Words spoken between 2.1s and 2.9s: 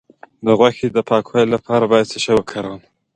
څه شی وکاروم؟